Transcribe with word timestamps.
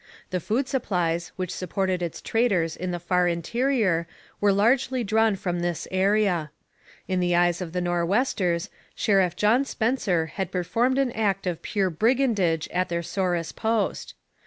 The 0.31 0.39
food 0.39 0.67
supplies 0.67 1.31
which 1.35 1.53
supported 1.53 2.01
its 2.01 2.23
traders 2.23 2.75
in 2.75 2.89
the 2.89 2.97
far 2.97 3.27
interior 3.27 4.07
were 4.39 4.51
largely 4.51 5.03
drawn 5.03 5.35
from 5.35 5.59
this 5.59 5.87
area. 5.91 6.49
In 7.07 7.19
the 7.19 7.35
eyes 7.35 7.61
of 7.61 7.71
the 7.71 7.81
Nor'westers, 7.81 8.71
Sheriff 8.95 9.35
John 9.35 9.63
Spencer 9.63 10.25
had 10.25 10.51
performed 10.51 10.97
an 10.97 11.11
act 11.11 11.45
of 11.45 11.61
pure 11.61 11.91
brigandage 11.91 12.67
at 12.69 12.89
their 12.89 13.03
Souris 13.03 13.51
post. 13.51 14.15